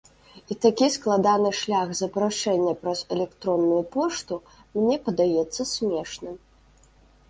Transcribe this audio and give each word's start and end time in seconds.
І 0.53 0.55
такі 0.65 0.87
складаны 0.95 1.51
шлях 1.59 1.93
запрашэння 2.01 2.73
праз 2.87 3.05
электронную 3.19 3.81
пошту 3.99 4.43
мне 4.77 4.95
падаецца 5.09 5.61
смешным. 5.79 6.35